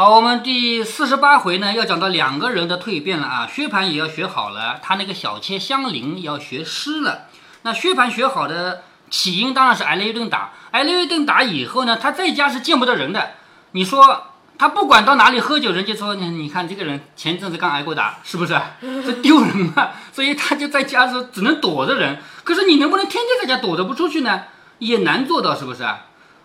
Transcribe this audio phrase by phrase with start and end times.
[0.00, 3.46] 好，我们第四十八回呢，要讲到两个人的蜕变了啊。
[3.46, 7.26] 薛蟠也要学好了，他那个小妾香菱要学诗了。
[7.64, 13.32] 那薛蟠学好的起因当然是挨了一顿打，挨了一顿打以后呢，他在家是见不得人的。
[13.72, 18.58] 你说他不管到哪里喝酒，人家说你你看这个人前阵子刚挨过打，是不是？
[19.04, 19.90] 这丢人嘛。
[20.14, 22.18] 所以他就在家是只能躲着人。
[22.42, 24.44] 可是你能不能天天在家躲着不出去呢？
[24.78, 25.86] 也难做到，是不是？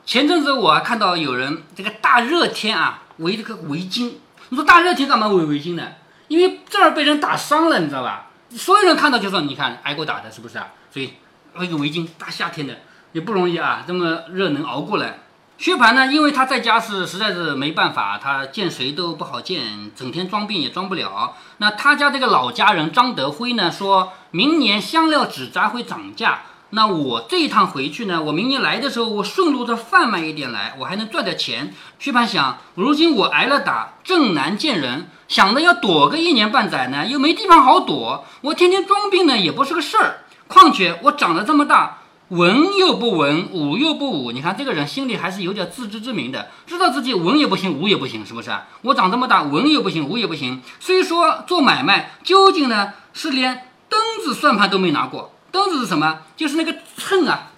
[0.05, 3.03] 前阵子我还看到有人这个大热天啊。
[3.17, 4.13] 围这个围巾，
[4.49, 5.83] 你说大热天干嘛围围巾呢？
[6.27, 8.27] 因为这儿被人打伤了，你知道吧？
[8.51, 10.67] 所有人看到就说，你看挨过打的，是不是啊？
[10.91, 11.13] 所以
[11.55, 12.79] 围个围巾，大夏天的
[13.11, 15.19] 也不容易啊，这么热能熬过来。
[15.57, 21.35] 薛蟠呢，因为他在家是实在是没办法，他见谁都不好见，整天装病也装不了。
[21.57, 26.41] 那他家这个老家人张德辉呢，说明年香料纸扎会涨价。
[26.75, 31.73] 那我这一趟回去呢，我明年来的时候，我顺路再贩卖一点来，我还能赚点钱。
[31.97, 38.25] 薛蟠想，如今我挨了打，正难见人，想着要躲个一年半载呢，又没地方好躲。
[38.41, 40.17] 我天天装病呢，也不是个事儿。
[40.47, 44.33] 况且我长得这么大，文又不文，武又不武。
[44.33, 48.51] 你看这个人心里还是有点自知之明的，知道自己文也不行，武也不行，是不是？
[48.81, 50.61] 我长这么大，文又不行，武也不行。
[50.81, 55.31] 虽说做买卖，究竟呢是连灯子算盘都没拿过。
[55.55, 56.19] 灯子是什么？
[56.35, 57.51] 就是那个秤啊，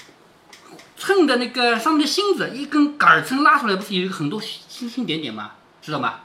[0.96, 5.54] 秤的那个上面的芯子，一根杆秤拉出来，不是有很多星星点点吗？
[5.82, 6.20] 知道吗？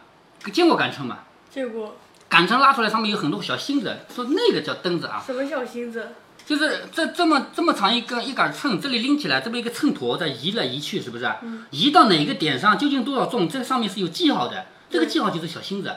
[0.52, 1.20] 见过杆秤吗？
[1.50, 1.96] 见过。
[2.28, 5.22] 杆秤拉出来，上面有很多小芯子，说那个叫灯子啊。
[5.24, 6.08] 什么小芯子？
[6.44, 11.24] 就是这这么这么长一根一杆秤，这里拎起来，这边一个秤砣在移来移去，是不是？
[11.42, 11.64] 嗯。
[11.70, 13.48] 移到哪个点上，究竟多少重？
[13.48, 15.90] 这上面是有记号的，这个记号就是小芯子。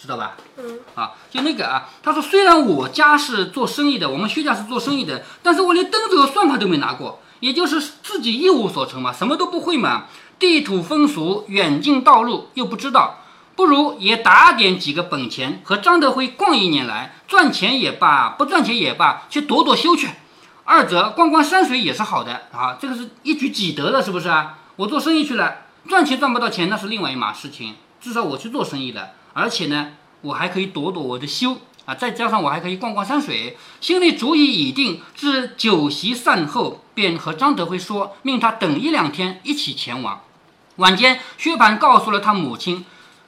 [0.00, 0.34] 知道吧？
[0.56, 10.06] 嗯，啊，就那个啊，他说虽然我家是做生意的，我们薛家是做生意的，但是我连灯子和算盘都没拿过，也就是自己一无所成嘛，什么都不会嘛，
[10.38, 13.18] 地土风俗、远近道路又不知道，
[13.54, 20.08] 不如也打点几个本钱，和张德辉逛一年来，赚钱也罢，不赚钱也罢，去躲躲修去，
[20.64, 24.56] 二者逛逛山水也是好的啊，这个是一举几得的，是不是啊？
[24.76, 29.10] 我做生意去了，赚钱赚不到钱那是另外一码事情，至少我去做生意了。
[29.32, 29.92] 而且呢，
[30.22, 35.00] 我还可以躲躲我的羞啊，再加上我还可以逛逛山水，心里主意已定。
[35.14, 40.20] 至酒席散后，便和张德辉说，命他等一两天，一起前往。
[40.76, 42.84] 晚间，薛蟠告诉了他母亲，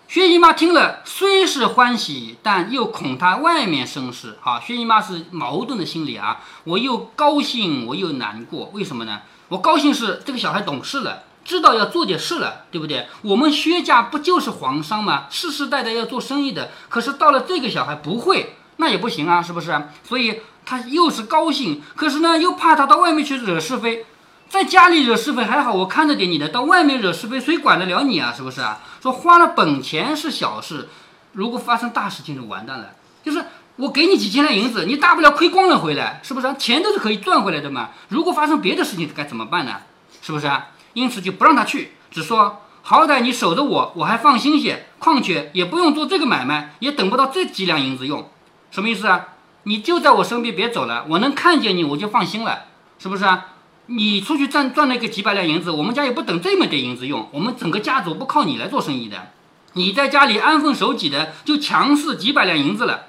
[0.07, 4.39] 薛姨妈听了，虽是欢喜，但又恐他外面生事。
[4.43, 9.23] 啊，薛姨妈是矛盾的心理啊，我又高兴，我又难过，为什么呢？
[9.49, 11.25] 我高兴是这个小孩懂事了。
[11.45, 13.09] 知道要做点事了，对不对？
[13.23, 15.27] 我们薛家不就是皇商吗？
[15.31, 16.71] 世世代代要做生意的。
[16.89, 19.89] 可是到了这个小孩不会，那也不行啊，是不是？
[20.05, 24.07] 所以他又是高兴，可是呢又怕他到外面去惹是非。
[24.49, 28.33] 在家里惹是非还好，我看着点你的；到外面惹是非，谁管得了你啊？
[28.37, 28.81] 是不是啊？
[29.03, 30.89] 说花了本钱是小事，
[31.33, 32.91] 如果发生大事情就完蛋了。
[33.25, 33.45] 就是
[33.77, 36.55] 我给你几千两银子，你大不了亏光了回来，是不是？
[36.59, 37.91] 钱都是可以赚回来的嘛。
[38.09, 39.77] 如果发生别的事情该怎么办呢？
[40.21, 40.67] 是不是啊？
[40.95, 44.87] 因此就不让他去，只说好歹你守着我，我还放心些。
[44.99, 48.29] 况且也不用做这个买卖，也等不到这几两银子用。
[48.71, 49.29] 什么意思啊？
[49.65, 52.65] 你就在我身边，别走了，我能看见你，我就放心了，
[52.99, 53.47] 是不是啊？
[53.87, 57.29] 你出去赚赚那个几百两银子，我们家也不等这么点银子用。
[57.33, 59.33] 我们整个家族不靠你来做生意的，
[59.73, 63.07] 你在家里安分守己的，就强势几百两银子了。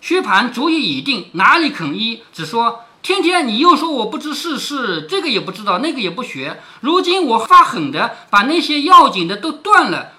[0.00, 2.22] 薛蟠主意已定，哪里肯依？
[2.32, 2.82] 只说。
[3.02, 6.60] 天天你又说我不知世事，这个也不知道，那个也不学。
[6.80, 10.12] 如今我发狠的把那些要紧的都断了，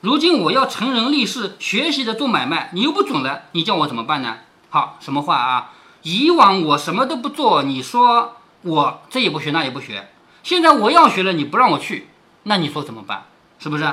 [0.00, 4.38] 如今我要成人立事，学习的做买卖，你又不准了，你叫我怎么办呢？
[4.70, 5.72] 好，什么话啊？
[6.02, 10.10] 以往我什么都不做，你说我这也不学那也不学，
[10.42, 12.08] 现在我要学了，你不让我去，
[12.44, 13.26] 那你说怎么办？
[13.58, 13.86] 是不是？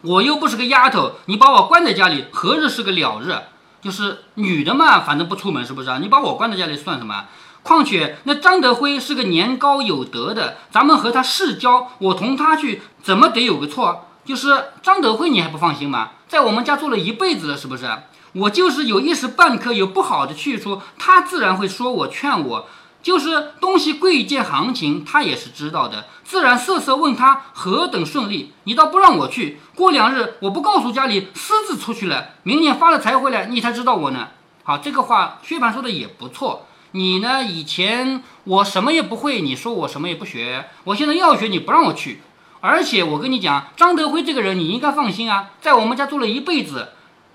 [0.00, 3.36] 我又不是个丫头，你把我关在家里，何日是个了日？
[3.82, 5.98] 就是女的嘛，反正不出门，是不是啊？
[5.98, 7.26] 你把我关在家里算什么？
[7.62, 14.08] 况且那张德辉是个年高有德的，咱们和他世交，我同他去，怎么得有个错？
[14.24, 16.10] 就是张德辉，你还不放心吗？
[16.28, 17.88] 在我们家做了一辈子了，是不是？
[18.32, 22.66] 我就是有一时半刻有不好的去处，他自然会说我劝我，
[23.02, 28.52] 就是东西贵贱行情，他也是知道的，自然瑟瑟问他何等顺利。
[28.64, 34.28] 你倒不让我去，过两日我不告诉家里私自出去了，明年发了财回来，你才知道我呢。
[34.64, 36.66] 好，这个话薛蟠说的也不错。
[36.92, 37.42] 你呢？
[37.42, 40.66] 以前我什么也不会，你说我什么也不学。
[40.84, 42.20] 我现在要学，你不让我去。
[42.60, 46.90] 而且我跟你讲，张德辉这个人，你应该放心啊，在我们家做了一辈子，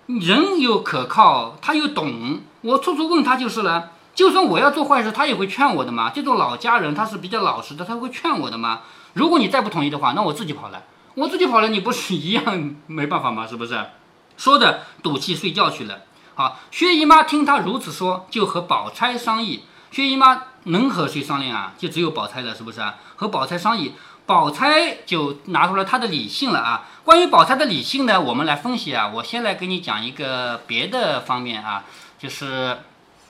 [0.05, 3.91] 人又可靠，他又懂，我处处问他就是了。
[4.13, 6.11] 就算我要做坏事，他也会劝我的嘛。
[6.13, 8.81] 这种老家人，他是比较老实的，他会劝我的嘛。
[9.13, 10.83] 如果你再不同意的话，那我自己跑了。
[11.15, 13.47] 我自己跑了，你不是一样没办法吗？
[13.47, 13.75] 是不是？
[14.37, 16.01] 说着赌气睡觉去了。
[16.37, 19.63] 好，薛姨妈听他如此说，就和宝钗商议。
[19.89, 21.73] 薛姨妈能和谁商量啊？
[21.79, 22.97] 就只有宝钗了，是不是啊？
[23.15, 23.93] 和宝钗商议，
[24.27, 26.85] 宝钗就拿出了她的理性了啊。
[27.03, 29.11] 关于宝钗的理性呢，我们来分析啊。
[29.15, 31.83] 我先来给你讲一个别的方面啊，
[32.19, 32.81] 就是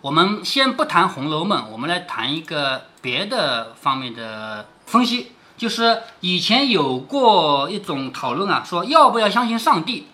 [0.01, 5.31] 我们先不谈《红楼梦》，我们来谈一个别的方面的分析。
[5.56, 10.07] 就是以前有过一种讨论啊，说要不要相信上帝？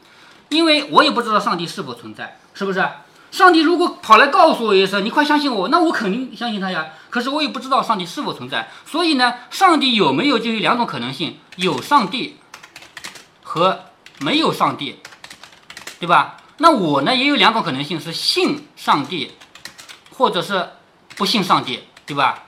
[0.49, 2.87] 因为我也不知道上帝是否存在，是不是？
[3.31, 6.85] 上帝如果跑来告诉我一声，你快相信我，那我肯定相信他呀。
[7.09, 12.37] 可是我也不知道上帝是否存在，所以呢，上帝有没有就有两种可能性：有上帝
[13.41, 13.85] 和
[14.19, 14.99] 没有上帝，
[15.99, 16.37] 对吧？
[16.57, 19.31] 那我呢也有两种可能性，是信上帝，
[20.11, 20.69] 或者是
[21.15, 22.43] 不信上帝，对吧？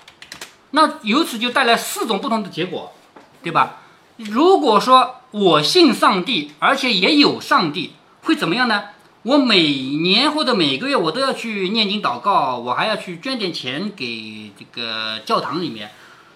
[0.69, 2.93] 那由此就带来四种不同的结果，
[3.41, 3.77] 对吧？
[4.17, 8.83] 如果说我信上帝，而且也有上帝，会怎么样呢？
[9.25, 15.89] 我每年或者每个月我都要去念经祷告，我还要去捐点钱给这个教堂里面。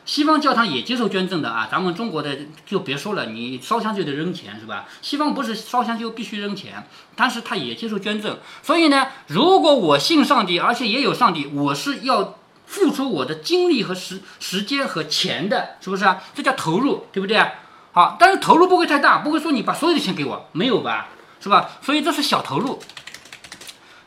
[0.07, 4.87] 西方教堂也接受捐赠的啊，咱们中国的就别说了，你烧香就得扔钱是吧？
[5.03, 8.39] 西方不是烧香就必须扔钱，但是他也接受捐赠。
[8.63, 16.23] 所以呢，如果我信上帝，而且也有上帝，我是要付出我的精力和时时间和钱的，是不是啊？
[16.33, 17.51] 这叫投入，对不对啊？
[17.91, 21.09] 好，但是投入不会太大，不会说你把所有的钱给我，没有吧？
[21.39, 21.71] 是吧？
[21.81, 22.79] 所以这是小投入，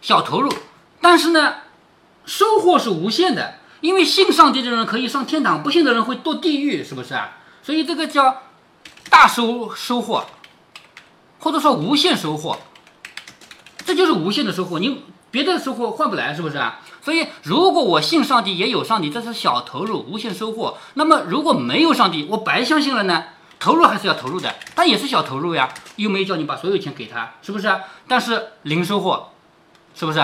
[0.01, 0.53] 小投入，
[1.01, 1.55] 但是呢，
[2.25, 7.39] 收获是无限的，因为信上帝的人可以上天堂，不信的人会堕地狱，是不是啊？
[7.63, 8.43] 所以这个叫
[9.09, 10.27] 大收收获，
[11.39, 12.59] 或者说无限收获，
[13.85, 16.81] 这就是无限的收获，你别的收获换不来，是不是啊？
[17.01, 20.79] 所以如果我信上帝，也有上帝，这是小投入，无限收获。
[20.95, 23.25] 那么如果没有上帝，我白相信了呢？
[23.63, 27.81] 投入还是要投入的，但也是小投入呀，又没叫你把所有钱给他，是不是？
[28.09, 29.29] 但是零收获，
[29.95, 30.21] 是不是？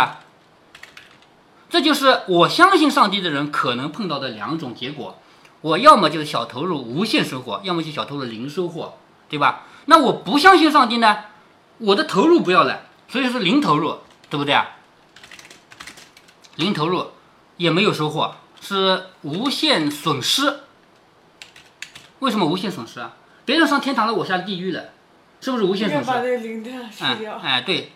[1.70, 5.20] 这就是我相信上帝的人可能碰到的两种结果。
[5.60, 8.98] 我要么就是小投入无限收获，要么就小投入零收获，
[9.28, 9.66] 对吧？
[9.84, 11.18] 那我不相信上帝呢？
[11.78, 13.98] 我的投入不要了，所以是零投入，
[14.28, 14.70] 对不对啊？
[16.56, 17.12] 零投入
[17.56, 20.62] 也没有收获，是无限损失。
[22.18, 23.12] 为什么无限损失啊？
[23.48, 24.90] 别人上天堂了，我下地狱了，
[25.40, 26.06] 是不是无限损失？
[26.06, 27.40] 把那零的去掉。
[27.42, 27.92] 哎，对。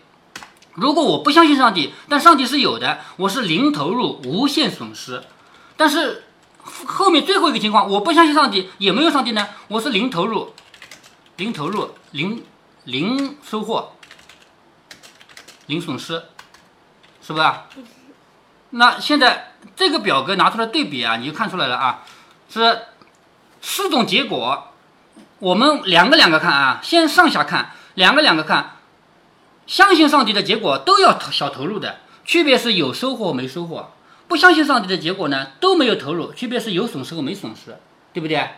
[0.73, 5.21] 如果我不相信上帝，但上帝是有的，我是零投入，无限损失。
[5.77, 6.23] 但是
[6.87, 10.55] 后面最后一个情况，我不相信上帝，也没有上帝呢，我是零投入，
[11.35, 12.43] 零投入，零
[12.85, 13.93] 零收获，
[15.67, 16.19] 零损失，
[17.21, 17.45] 是不是？
[18.71, 22.03] 那现在这个表格拿出来对比啊，你就看出来了啊，
[22.49, 22.87] 是
[23.61, 24.69] 四种结果。
[25.39, 28.77] 我们两个两个看啊，先上下看，两个两个看，
[29.67, 33.91] 相信上帝的结果都要小投入的，区别是有收获没收获；
[34.27, 37.77] 不相信上帝的结果呢，都没有投入，区别是有损失和没损失，
[38.13, 38.51] 对不对？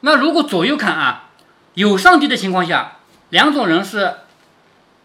[0.00, 1.30] 那如果左右看啊，
[1.74, 2.98] 有上帝的情况下，
[3.30, 4.16] 两种人是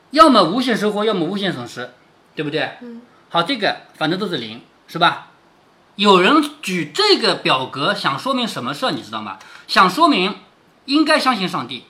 [0.09, 1.93] 要么无限收获，要么无限损失，
[2.35, 2.77] 对不对？
[2.81, 3.01] 嗯。
[3.29, 5.27] 好，这个反正都是零，是吧？
[5.95, 9.39] 有人举这个表格想说明什么事儿，你知道吗？
[9.67, 10.35] 想说明。
[10.85, 11.85] 应该相信上帝，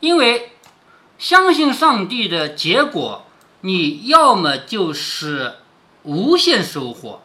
[0.00, 0.52] 因为
[1.18, 3.26] 相信上帝的结果，
[3.60, 5.56] 你要么就是
[6.04, 7.22] 无限收获，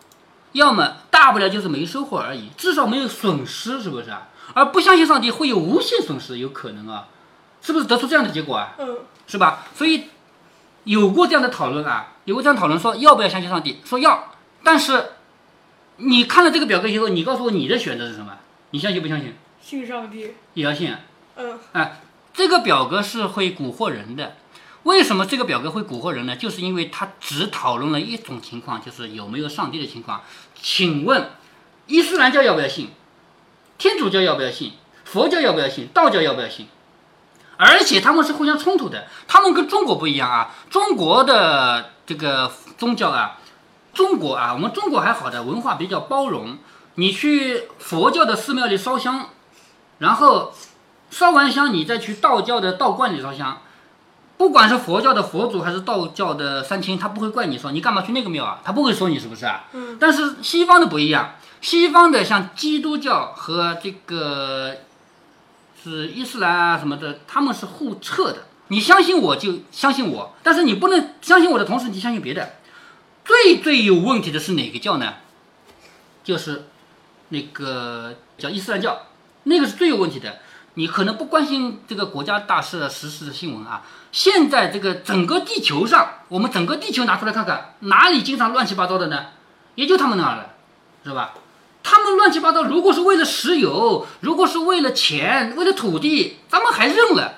[0.51, 4.27] 要么大不了就是没收获而已，至少没有损失，是不是啊？
[4.53, 7.07] 而不相信上帝会有无限损失，有可能啊，
[7.61, 8.75] 是不是得出这样的结果啊？
[8.77, 9.65] 嗯，是吧？
[9.73, 10.09] 所以
[10.83, 14.31] 有过这样的讨论啊，有过这样讨论说要不要相信上帝，说要，
[14.63, 15.13] 但是
[15.97, 18.33] 你看了这个表格以后，你告诉我你的选择是什么？
[18.71, 19.35] 你相信不相信？
[19.65, 20.95] 信上帝也要信。
[21.37, 21.99] 嗯，哎，
[22.31, 24.35] 这个表格是会蛊惑人的。
[24.83, 26.35] 为什么这个表格会蛊惑人呢？
[26.35, 30.21] 就是因为它只讨论了一种情况，就是有没有上帝的情况。
[30.53, 31.31] 请问，
[31.87, 32.89] 伊斯兰教要不要信？
[33.79, 34.73] 天主教要不要信？
[35.03, 35.87] 佛教要不要信？
[35.87, 36.67] 道教要不要信？
[37.57, 39.07] 而且他们是互相冲突的。
[39.27, 43.39] 他们跟中国不一样啊，中国的这个宗教啊，
[43.95, 46.59] 中国啊，我们中国还好的，文化比较包容。
[46.97, 49.29] 你去佛教的寺庙里烧香，
[49.99, 50.53] 然后。
[51.11, 53.61] 烧完香，你再去道教的道观里烧香，
[54.37, 59.65] 不管是佛教的佛祖还是道教的三清，他不会怪你说你干嘛去那个庙啊，他不会说你是不是啊？
[59.71, 59.97] 嗯。
[59.97, 64.75] 但是西方的不一样，西方的像基督教和这个
[65.81, 68.47] 是伊斯兰啊什么的，他们是互撤的。
[68.67, 72.55] 你相信我就相信我，但是你不能相信我的同时你相信别的。
[73.23, 75.13] 最最有问题的是哪个教呢？
[76.25, 76.65] 就是
[77.29, 79.03] 那个叫伊斯兰教，
[79.45, 80.39] 那个是最有问题的。
[80.77, 83.81] 你可能不关心这个国家大事的时事的新闻啊。
[84.11, 89.27] 现在这个整个地球上，我们整个地球拿出来看看，哪里经常乱七八糟的呢？
[89.75, 90.53] 也就他们那儿了，
[91.03, 91.33] 是吧？
[91.81, 97.35] 他们乱七八糟，如果是为了石油，如果是为了钱，为了土地，咱们还认了。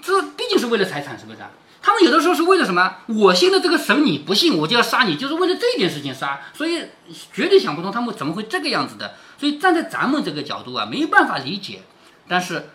[0.00, 1.38] 这毕竟是为了财产，是不是？
[1.80, 2.96] 他们有的时候是为了什么？
[3.06, 6.40] 我信的这个神你不信，我就要杀你，就是为了这件事情杀。
[6.52, 6.86] 所以
[7.32, 9.14] 绝对想不通他们怎么会这个样子的。
[9.38, 11.82] 所以站在咱们这个角度啊，没办法理解。
[12.26, 12.70] 但是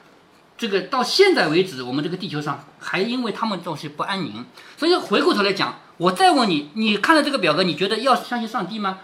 [0.58, 4.46] 这个到现在为止，我们这个地球上还因为他们东西不安宁。
[4.78, 9.00] 所以回过头来讲，我再问你，你看了这个表格，你觉得要相信上帝吗？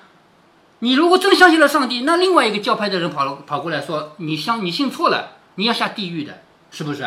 [0.80, 6.42] 你如果真相信了上帝，那另外一个教派的人跑了跑过来说你相你信错了，你要下地狱的，
[6.72, 7.06] 是不是？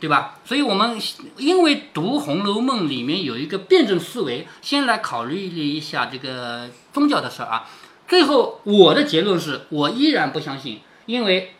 [0.00, 0.36] 对吧？
[0.44, 0.98] 所以我们
[1.36, 7.66] 因为读《红楼梦》里面有一个辩证思维，先来考虑了一下这个宗教的事儿啊。
[8.06, 11.54] 最后我的结论是我依然不相信，因为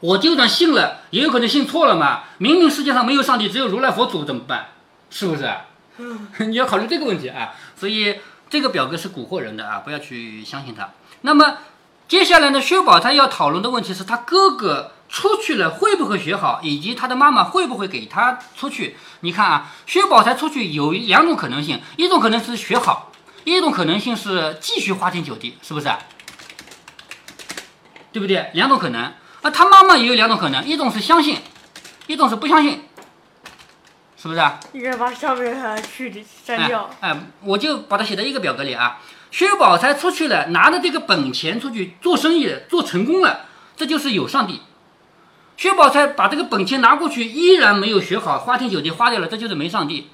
[0.00, 2.24] 我就算信了，也有可能信错了嘛。
[2.38, 4.68] 明明世界上没有上帝，只有如来佛祖怎么办？
[5.10, 5.48] 是不是？
[6.46, 7.54] 你要考虑这个问题啊。
[7.76, 8.16] 所以。
[8.50, 10.90] 这个表格是蛊惑人的啊，不要去相信他。
[11.20, 11.58] 那么
[12.08, 18.96] 接下来呢，薛宝钗要讨论的问题是他哥哥出去了会不会学好，以及他的妈妈会不会给他出去。
[19.20, 23.10] 你看啊，薛宝钗出去有两种可能性，一种可能是学好，
[23.44, 25.90] 一种可能性是继续花天酒地，是不是？
[28.12, 28.50] 对不对？
[28.54, 29.12] 两种可能。
[29.42, 31.38] 啊，他妈妈也有两种可能，一种是相信，
[32.06, 32.84] 一种是不相信。
[34.16, 34.60] 是不是啊？
[34.74, 36.90] 应该把上面去删掉。
[37.00, 39.00] 哎，我就把它写在一个表格里啊。
[39.30, 44.60] 薛宝钗出去了，拿着这个本钱出去做生意，做成功了，这就是有上帝。
[45.60, 50.08] 薛宝钗把这个本钱拿过去，依然没有学好，花天酒地花掉了，这就是没上帝。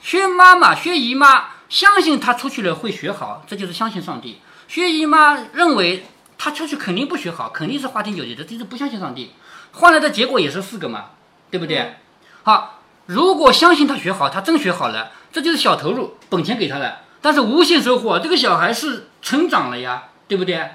[0.00, 4.40] 薛妈妈、薛姨妈相信她出去了会学好，这就是相信上帝。
[4.66, 6.06] 薛姨妈认为
[6.38, 9.32] 她出去肯定不学好，肯定是花天酒地的，这就是不相信上帝。
[9.72, 11.10] 换来的结果也是四个嘛，
[11.50, 11.96] 对不对？
[12.42, 12.80] 好。
[13.04, 20.70] 如果相信他学好，他真学好了，这就是小投入，本钱给他了，但是无限收获，这个小孩是成长了呀，对不对？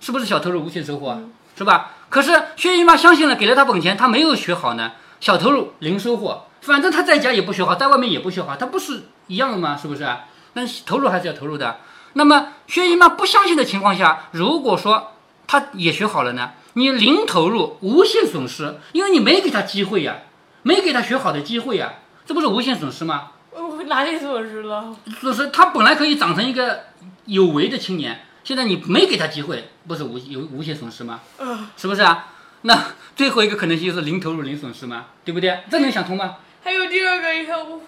[0.00, 1.20] 是不是小投入无限收获，
[1.54, 1.95] 是吧？
[2.08, 9.76] 可是薛姨妈相信了，给了他本钱，他没有学好呢，小投入零收获，反正他在家也不学好，在外面也不学好，他不是一样的吗？
[9.76, 10.06] 是不是？
[10.54, 11.78] 那投入还是要投入的。
[12.14, 15.12] 那么薛姨妈不相信的情况下，如果说
[15.46, 16.52] 他也学好了呢？
[16.74, 20.18] 你零投入，无限损失，因为你没给他机会呀。
[20.62, 21.92] 没给他学好的机会呀，
[22.24, 23.28] 这不是无限损失吗？
[23.52, 24.96] 我哪里损失了？
[25.20, 26.86] 损失他本来可以长成一个
[27.26, 31.20] 有为的青年，现在你没给他机会，不是无有无限损失吗？
[31.38, 32.28] 嗯，是不是啊？
[32.62, 32.80] 那
[33.16, 35.06] 最后一个可能性就是零投入零损失吗？
[35.24, 35.64] 对不对？
[35.68, 36.36] 这能想通吗？
[36.62, 37.80] 还有第二个，一个我，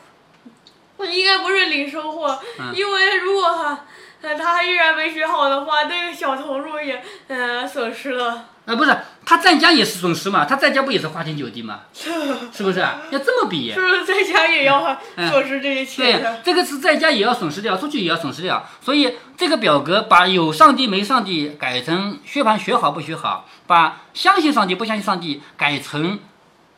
[0.96, 2.36] 我应该不是零收获，
[2.74, 3.78] 因为如果
[4.20, 8.48] 他，他依然没学好的话，那个小投入也呃损失了。
[8.66, 8.90] 啊，不是，
[9.28, 12.80] 他在家也是损失嘛，他在家不也是花天酒地嘛， 是不是？
[13.12, 16.22] 要这么比，是不是在家也要损失这些钱？
[16.22, 18.66] 对，这个是在家也要损失掉，出去也要损失掉。
[18.80, 26.18] 所以这个表格把有上帝没上帝改成薛蟠学好不学好，把相信上帝不相信上帝改成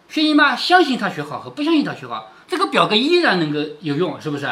[0.08, 4.48] 薛姨妈相信他学好和不相信他学好，这个表格依然能够有用，是不是？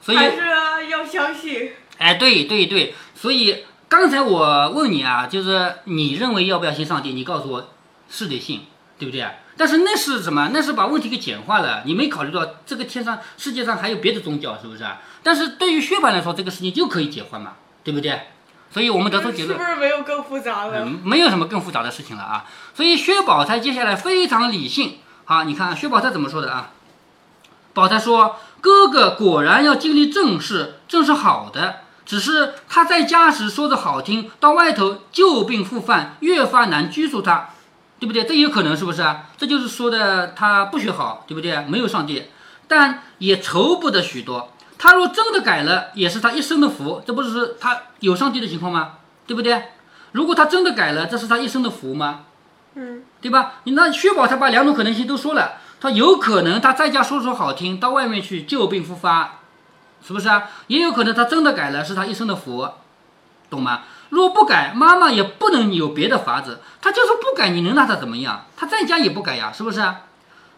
[0.00, 0.38] 所以还是
[0.88, 1.72] 要相信。
[1.98, 3.66] 哎，对对对，所以。
[3.90, 7.12] 刚才我问你啊，就是你认为要不要信上帝？
[7.12, 7.70] 你告诉我
[8.08, 8.60] 是得信，
[8.96, 9.32] 对不对啊？
[9.56, 10.50] 但是那是什么？
[10.54, 11.82] 那是把问题给简化了。
[11.84, 14.86] 你没考虑到这个天上世界上还有别的宗教，是不是？
[15.24, 18.28] 但是对于薛蟠来说，这个事情就可以解换嘛，对不对？
[18.70, 20.86] 所以我们得出结论，是不是没有更复杂的？
[20.86, 22.46] 没有什么更复杂的事情了啊。
[22.72, 24.98] 所以薛宝钗接下来非常理性。
[25.24, 26.70] 好，你看薛宝钗怎么说的啊？
[27.74, 31.80] 宝钗说：“哥哥果然要经历正事，正是好的。”
[32.10, 37.50] 只是他在家时说的好听，到外头旧病复犯，越发难拘束他，
[38.00, 38.24] 对不对？
[38.24, 39.26] 这也有可能是不是啊？
[39.38, 41.64] 这就是说的他不学好，对不对？
[41.68, 42.24] 没有上帝，
[42.66, 44.52] 但也愁不得许多。
[44.76, 48.94] 他若真的改了，也是他一生的福，这不是他有上帝的情况吗？
[49.28, 49.66] 对不对？
[50.10, 52.22] 如果他真的改了，这是他一生的福吗？
[52.74, 53.52] 嗯，对吧？
[53.62, 59.39] 你那薛宝他把两种可能性都说了，他有可能他在家说说好听，到外面去旧病复发。
[60.06, 60.50] 是不是啊？
[60.66, 62.68] 也有可能他真的改了，是他一生的福，
[63.48, 63.82] 懂吗？
[64.08, 66.60] 若不改，妈妈也不能有别的法子。
[66.80, 68.46] 他就是不改，你能拿他怎么样？
[68.56, 69.82] 他在家也不改呀，是不是？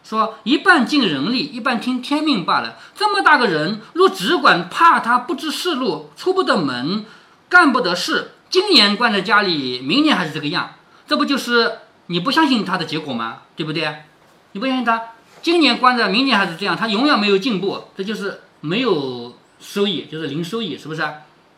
[0.03, 2.77] 说一半尽人力，一半听天命罢了。
[2.95, 7.05] 这么大个人，若只管怕他不知世路，出不得门，
[7.47, 10.71] 干不得事，今年关在家里，明年还是这个样，
[11.07, 13.43] 这不就是你不相信他的结果吗？
[13.55, 14.03] 对不对？
[14.51, 15.01] 你不相信他，
[15.41, 19.35] 今年关着，明年还是这样，他永远没有进步，这就是没有。
[19.65, 21.01] 收益就是零收益，是不是？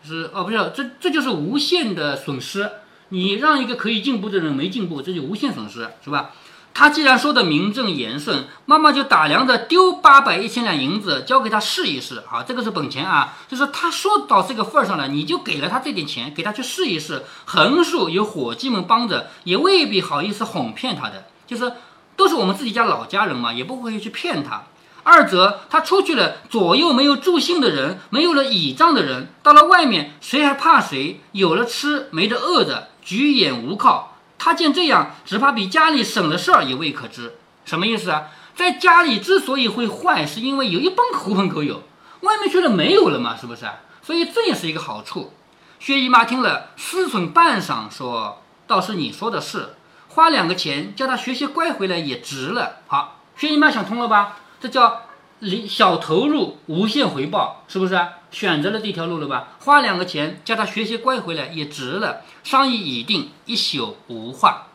[0.06, 2.70] 是哦，不是，这这就是无限的损失。
[3.10, 6.30] 你让一个可以进步的人没进步，这就无限损失，是吧？
[6.76, 17.24] 他既然说的名正言顺，妈妈就打量着丢八百一千两银子交给他试一试啊，这个是本钱啊，就是他说到这个份儿上了，你就给了他这点钱，给他去试一试。
[17.46, 21.74] 横竖有伙计们帮着，也未必好意思哄骗他的，就是
[22.16, 24.66] 都是我们自己家老家人嘛，也不会去骗他。
[25.06, 31.22] 二则他出去了，左右没有助兴的人，没有了倚仗的人，到了外面谁还怕谁？
[31.32, 34.18] 有了吃没得饿的，举眼无靠。
[34.40, 37.36] 他见这样，只怕比家里省了事儿也未可知。
[37.66, 38.24] 什么意思啊？
[38.56, 41.84] 在家里之所以会坏，是因为有一帮狐朋狗友，
[42.22, 43.66] 外面去了没有了嘛，是不是？
[44.02, 45.34] 所以这也是一个好处。
[45.80, 49.76] 薛姨妈听了，思忖半晌，说：“倒是你说的是，
[50.08, 54.38] 花两个钱叫他学些乖回来也值了。”好，薛姨妈想通了吧？
[54.66, 55.04] 这叫。
[55.40, 59.50] 零小投入，无限回报，是不是选择了这条路了吧？
[59.60, 62.22] 花两个钱叫他学习乖回来也值了。
[62.46, 64.68] 商议已定，一宿无话。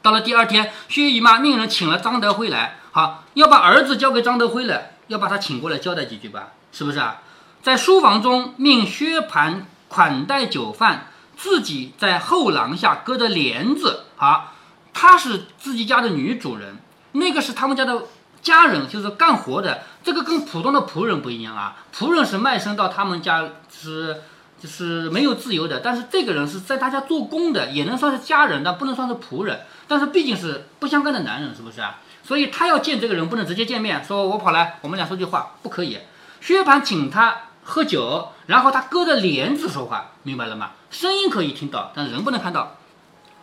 [0.00, 7.20] 到了第二天，薛姨妈命人请了张德辉来，好要把儿子交给张德辉了，要把他请过来交代几句吧，是不是啊？
[7.62, 14.04] 在书房中命薛蟠款待酒饭，自己在后廊下搁着帘子。
[14.16, 14.54] 好，
[14.94, 16.78] 她是自己家的女主人，
[17.12, 18.04] 那个是他们家的。
[18.42, 21.76] 家人就是干活的，这个跟普通的仆人不一样啊。
[21.96, 24.20] 仆人是卖身到他们家，是
[24.60, 25.80] 就是没有自由的。
[25.80, 29.60] 但是这个人是在他家做工的，也能算是家人，但不能算是仆人。
[29.86, 32.00] 但是毕竟是不相干的男人，是不是啊？
[32.24, 35.98] 所以他要见这个人，不能直接见面，说我跑来，我们俩说句话，不可以。
[36.40, 40.70] 薛蟠请他喝酒，然后他隔着帘子说话，明白了吗？
[40.90, 42.76] 声音可以听到，但人不能看到。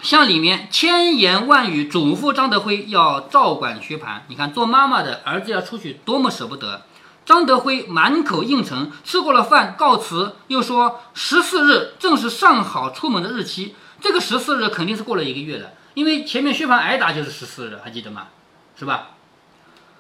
[0.02, 6.84] 像里面千言万语嘱咐张德辉要照管薛蟠，你看做妈妈的儿子要出去多么舍不得。
[7.26, 13.76] 张德辉满口应承，吃过了饭告辞，又说十四日正是上好出门的日期。
[14.02, 18.28] 这个十四日肯定是过了一个月了，因为前面薛蟠挨打就是十四日，还记得吗？
[18.78, 19.10] 是吧？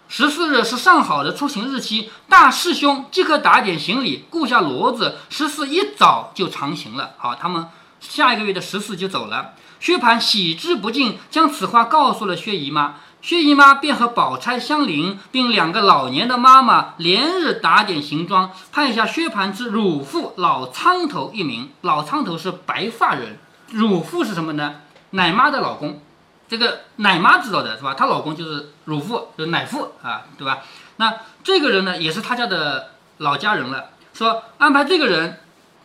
[0.07, 7.11] 十四日是上好的出行日期，大师兄即刻打点行李，雇下骡子，十四一早就长行了。
[7.17, 7.67] 好，他们
[7.99, 9.53] 下一个月的十四就走了。
[9.79, 12.95] 薛蟠喜之不尽，将此话告诉了薛姨妈。
[13.21, 21.69] 薛姨妈便和宝钗、香菱，并两个老年的妈妈，连日打点行装，派下薛蟠之乳父老苍头一名。
[21.81, 23.37] 老苍头是白发人，
[23.71, 24.81] 乳父是什么呢？
[25.11, 26.01] 奶妈的老公。
[26.47, 27.93] 这个奶妈知道的是吧？
[27.93, 30.59] 她老公就是乳父，就是奶父啊，对吧？
[30.97, 33.91] 那这个人呢，也是他家的老家人了。
[34.13, 35.39] 说安排这个人。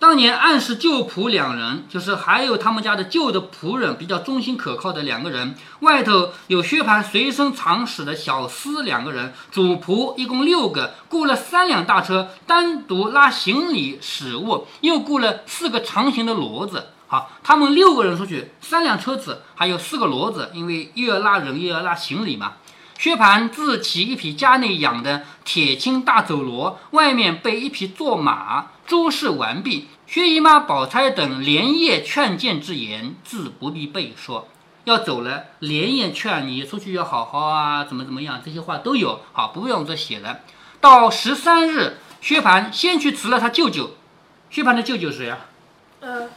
[0.05, 5.55] 当年暗示旧仆两人，就是还有他们家的旧的仆人，比较忠心可靠的两个人。
[5.81, 16.89] 外头有薛蟠随身藏使的小厮两个人，主仆一共六个，雇了三辆大车，单独拉行李使物，又雇了四个长形的骡子。
[17.07, 22.53] 好，他们六个人出去，三辆车子，还有四个骡子，因为又要拉人又要拉行李嘛。
[22.99, 29.89] 薛蟠自骑一匹家内养的铁青大走骡，外面备一匹坐马，诸事完毕。
[30.15, 34.47] 薛姨妈、宝钗等连夜劝谏之言，自不必背说。
[34.85, 39.23] 要走了，连夜劝你出去要好好啊，怎么怎么样，这些话都有。
[39.33, 40.39] 好，不用再写了。
[40.81, 43.97] 到十三日，薛蟠先去辞了他舅舅。
[44.51, 45.39] 薛蟠的舅舅是谁啊？
[45.99, 46.29] 呃，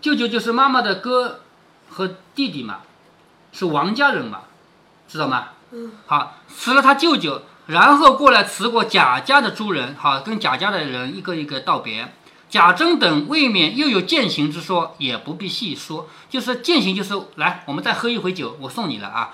[0.00, 1.42] 舅舅就是妈妈的哥
[1.88, 2.80] 和弟弟嘛，
[3.52, 4.40] 是王家人嘛，
[5.06, 5.50] 知道吗？
[5.70, 5.92] 嗯。
[6.06, 12.12] 好，辞了他舅舅，然后过来辞过贾家的诸人，好，跟贾家的人一个一个道别。
[12.52, 16.10] 贾珍等未免又有践行之说，也不必细说。
[16.28, 19.30] 就是践行，就是来，我们再喝一回酒，我送你了啊。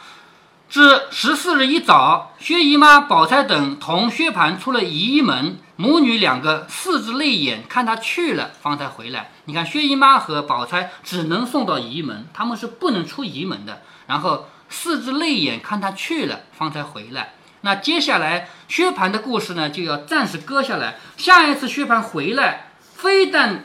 [0.71, 9.33] 至十四日一早，薛姨妈、宝钗等同薛蟠出了仪门，母女两个四只泪眼看他去了，方才回来。
[9.47, 13.83] 你看，薛姨妈和宝钗只能送到仪门，他们是不能出仪门的。
[14.07, 17.33] 然后四只泪眼看他去了，方才回来。
[17.63, 20.99] 那接下来薛蟠的故事呢，就要暂时搁下来。
[21.17, 22.67] 下一次薛蟠回来。
[22.99, 23.65] 非但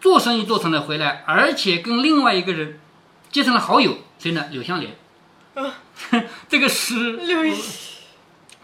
[0.00, 2.78] 做生意做成了回来，而且跟另外一个人
[3.28, 4.46] 结成了好友，谁呢？
[4.52, 4.96] 柳湘莲。
[5.54, 5.74] 啊
[6.48, 7.52] 这个是柳，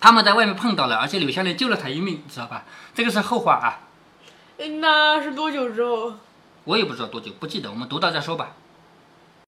[0.00, 2.64] 他们在外面碰到了，而且柳湘莲救了他一命，知道吧？
[2.94, 3.81] 这个是后话啊。
[4.81, 6.14] 那是多久之后？
[6.62, 8.53] 我也不知道多久，不记得，我们读到再说吧。